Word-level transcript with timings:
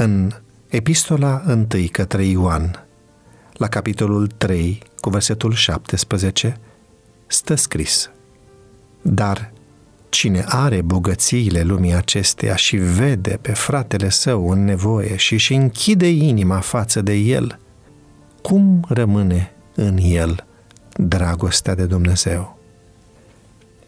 În 0.00 0.32
Epistola 0.68 1.42
1 1.46 1.66
către 1.92 2.24
Ioan, 2.24 2.86
la 3.52 3.68
capitolul 3.68 4.26
3, 4.26 4.82
cu 5.00 5.10
versetul 5.10 5.52
17, 5.52 6.56
stă 7.26 7.54
scris 7.54 8.10
Dar 9.02 9.52
cine 10.08 10.44
are 10.48 10.80
bogățiile 10.80 11.62
lumii 11.62 11.94
acesteia 11.94 12.56
și 12.56 12.76
vede 12.76 13.38
pe 13.40 13.52
fratele 13.52 14.08
său 14.08 14.50
în 14.50 14.64
nevoie 14.64 15.16
și 15.16 15.32
își 15.32 15.54
închide 15.54 16.10
inima 16.10 16.60
față 16.60 17.00
de 17.00 17.14
el, 17.14 17.58
cum 18.42 18.84
rămâne 18.88 19.52
în 19.74 19.96
el 20.00 20.46
dragostea 20.96 21.74
de 21.74 21.84
Dumnezeu? 21.84 22.58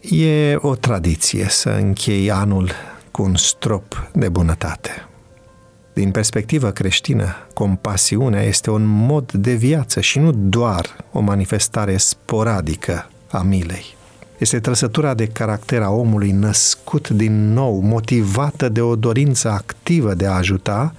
E 0.01 0.55
o 0.55 0.75
tradiție 0.75 1.45
să 1.49 1.69
închei 1.69 2.31
anul 2.31 2.71
cu 3.11 3.21
un 3.21 3.35
strop 3.35 4.09
de 4.13 4.29
bunătate. 4.29 5.05
Din 5.93 6.11
perspectivă 6.11 6.71
creștină, 6.71 7.35
compasiunea 7.53 8.41
este 8.41 8.69
un 8.69 8.85
mod 8.85 9.31
de 9.31 9.53
viață 9.53 10.01
și 10.01 10.19
nu 10.19 10.31
doar 10.31 10.85
o 11.11 11.19
manifestare 11.19 11.97
sporadică 11.97 13.09
a 13.31 13.41
milei. 13.41 13.95
Este 14.37 14.59
trăsătura 14.59 15.13
de 15.13 15.27
caracter 15.27 15.81
a 15.81 15.89
omului 15.89 16.31
născut 16.31 17.09
din 17.09 17.53
nou, 17.53 17.79
motivată 17.79 18.69
de 18.69 18.81
o 18.81 18.95
dorință 18.95 19.49
activă 19.49 20.13
de 20.13 20.25
a 20.25 20.31
ajuta 20.31 20.93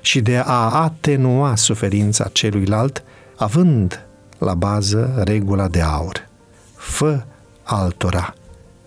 și 0.00 0.20
de 0.20 0.36
a 0.36 0.70
atenua 0.70 1.56
suferința 1.56 2.28
celuilalt, 2.32 3.02
având 3.36 4.06
la 4.38 4.54
bază 4.54 5.22
regula 5.24 5.68
de 5.68 5.80
aur. 5.80 6.28
Fă 6.74 7.24
altora 7.62 8.34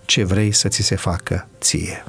ce 0.06 0.24
vrei 0.24 0.52
să 0.52 0.68
ți 0.68 0.82
se 0.82 0.96
facă 0.96 1.48
ție. 1.60 2.04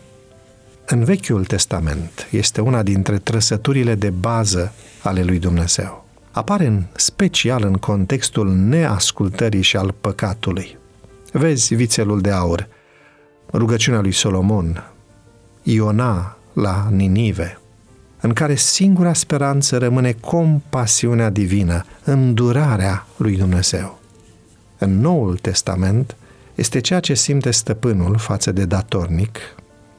În 0.94 1.04
Vechiul 1.04 1.44
Testament 1.44 2.28
este 2.30 2.60
una 2.60 2.82
dintre 2.82 3.18
trăsăturile 3.18 3.94
de 3.94 4.10
bază 4.10 4.72
ale 5.02 5.22
lui 5.22 5.38
Dumnezeu. 5.38 6.04
Apare 6.30 6.66
în 6.66 6.82
special 6.96 7.64
în 7.64 7.72
contextul 7.72 8.52
neascultării 8.54 9.62
și 9.62 9.76
al 9.76 9.94
păcatului. 10.00 10.78
Vezi 11.32 11.74
vițelul 11.74 12.20
de 12.20 12.30
aur, 12.30 12.68
rugăciunea 13.52 14.00
lui 14.00 14.12
Solomon, 14.12 14.90
Iona 15.62 16.36
la 16.52 16.88
Ninive, 16.90 17.58
în 18.20 18.32
care 18.32 18.54
singura 18.54 19.12
speranță 19.12 19.78
rămâne 19.78 20.12
compasiunea 20.12 21.30
divină, 21.30 21.84
îndurarea 22.04 23.06
lui 23.16 23.36
Dumnezeu. 23.36 23.98
În 24.78 25.00
Noul 25.00 25.36
Testament 25.36 26.16
este 26.54 26.80
ceea 26.80 27.00
ce 27.00 27.14
simte 27.14 27.50
stăpânul 27.50 28.16
față 28.16 28.52
de 28.52 28.64
datornic, 28.64 29.38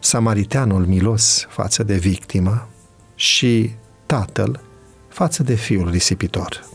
samariteanul 0.06 0.86
milos 0.86 1.46
față 1.50 1.84
de 1.84 1.96
victimă 1.96 2.68
și 3.16 3.72
tatăl 4.06 4.60
față 5.08 5.44
de 5.44 5.54
fiul 5.54 5.90
risipitor. 5.90 6.66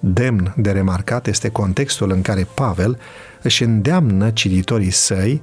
Demn 0.00 0.54
de 0.56 0.70
remarcat 0.70 1.26
este 1.26 1.48
contextul 1.48 2.10
în 2.10 2.22
care 2.22 2.46
Pavel 2.54 2.98
își 3.42 3.62
îndeamnă 3.62 4.30
cititorii 4.30 4.90
săi 4.90 5.42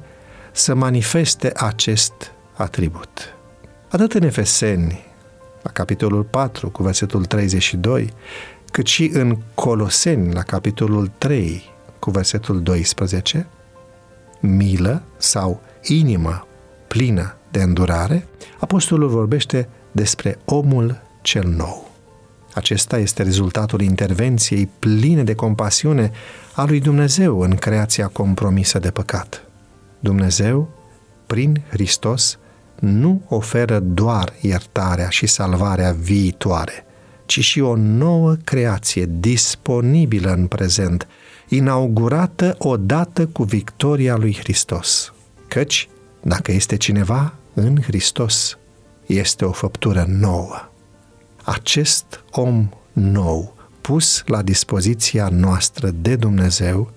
să 0.51 0.73
manifeste 0.73 1.51
acest 1.55 2.13
atribut. 2.53 3.35
Atât 3.89 4.13
în 4.13 4.23
Efeseni, 4.23 5.05
la 5.61 5.71
capitolul 5.71 6.23
4, 6.23 6.69
cu 6.69 6.83
versetul 6.83 7.25
32, 7.25 8.13
cât 8.71 8.85
și 8.85 9.11
în 9.13 9.37
Coloseni, 9.53 10.33
la 10.33 10.41
capitolul 10.41 11.11
3, 11.17 11.63
cu 11.99 12.11
versetul 12.11 12.61
12, 12.61 13.47
milă 14.39 15.03
sau 15.17 15.61
inimă 15.81 16.45
plină 16.91 17.35
de 17.51 17.61
îndurare, 17.61 18.27
apostolul 18.59 19.09
vorbește 19.09 19.69
despre 19.91 20.37
omul 20.45 21.01
cel 21.21 21.47
nou. 21.47 21.89
Acesta 22.53 22.97
este 22.97 23.23
rezultatul 23.23 23.81
intervenției 23.81 24.69
pline 24.79 25.23
de 25.23 25.35
compasiune 25.35 26.11
a 26.53 26.65
lui 26.65 26.79
Dumnezeu 26.79 27.39
în 27.39 27.55
creația 27.55 28.07
compromisă 28.07 28.79
de 28.79 28.91
păcat. 28.91 29.45
Dumnezeu, 29.99 30.69
prin 31.27 31.61
Hristos, 31.69 32.37
nu 32.79 33.21
oferă 33.27 33.79
doar 33.79 34.33
iertarea 34.41 35.09
și 35.09 35.27
salvarea 35.27 35.91
viitoare, 35.91 36.85
ci 37.25 37.39
și 37.39 37.59
o 37.59 37.75
nouă 37.75 38.35
creație 38.43 39.09
disponibilă 39.19 40.31
în 40.31 40.47
prezent, 40.47 41.07
inaugurată 41.47 42.55
odată 42.57 43.27
cu 43.27 43.43
victoria 43.43 44.15
lui 44.15 44.37
Hristos. 44.39 45.13
Căci, 45.47 45.89
dacă 46.21 46.51
este 46.51 46.77
cineva 46.77 47.33
în 47.53 47.81
Hristos, 47.81 48.57
este 49.05 49.45
o 49.45 49.51
făptură 49.51 50.05
nouă. 50.07 50.69
Acest 51.43 52.23
om 52.31 52.69
nou, 52.91 53.55
pus 53.81 54.23
la 54.25 54.41
dispoziția 54.41 55.29
noastră 55.31 55.89
de 55.89 56.15
Dumnezeu, 56.15 56.91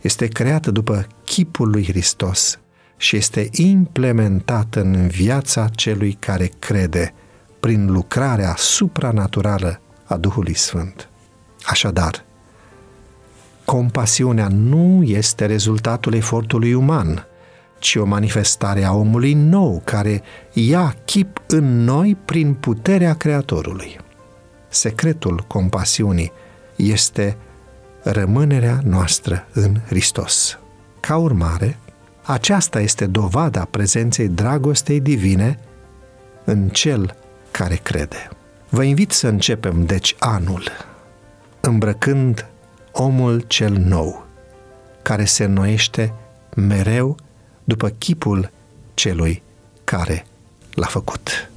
este 0.00 0.26
creat 0.26 0.66
după 0.66 1.06
chipul 1.24 1.70
lui 1.70 1.84
Hristos 1.84 2.58
și 2.96 3.16
este 3.16 3.48
implementat 3.52 4.74
în 4.74 5.06
viața 5.06 5.68
celui 5.68 6.12
care 6.12 6.50
crede 6.58 7.14
prin 7.60 7.92
lucrarea 7.92 8.54
supranaturală 8.56 9.80
a 10.04 10.16
Duhului 10.16 10.54
Sfânt. 10.54 11.08
Așadar, 11.62 12.24
compasiunea 13.64 14.48
nu 14.48 15.02
este 15.02 15.46
rezultatul 15.46 16.14
efortului 16.14 16.74
uman, 16.74 17.26
ci 17.80 17.94
o 17.94 18.04
manifestare 18.04 18.84
a 18.84 18.92
omului 18.92 19.32
nou 19.32 19.82
care 19.84 20.22
ia 20.52 20.94
chip 21.04 21.42
în 21.46 21.84
noi 21.84 22.16
prin 22.24 22.54
puterea 22.54 23.14
Creatorului. 23.14 23.96
Secretul 24.68 25.44
compasiunii 25.46 26.32
este 26.76 27.36
rămânerea 28.02 28.80
noastră 28.84 29.46
în 29.52 29.76
Hristos. 29.86 30.58
Ca 31.00 31.16
urmare, 31.16 31.78
aceasta 32.22 32.80
este 32.80 33.06
dovada 33.06 33.66
prezenței 33.70 34.28
dragostei 34.28 35.00
divine 35.00 35.58
în 36.44 36.68
cel 36.68 37.16
care 37.50 37.74
crede. 37.74 38.28
Vă 38.68 38.82
invit 38.82 39.10
să 39.10 39.28
începem, 39.28 39.84
deci, 39.84 40.16
anul 40.18 40.62
îmbrăcând 41.60 42.46
omul 42.92 43.40
cel 43.40 43.72
nou, 43.72 44.26
care 45.02 45.24
se 45.24 45.44
înnoiește 45.44 46.14
mereu 46.56 47.16
după 47.70 47.88
chipul 47.88 48.50
celui 48.94 49.42
care 49.84 50.26
l-a 50.74 50.86
făcut. 50.86 51.49